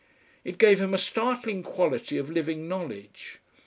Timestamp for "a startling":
0.95-1.61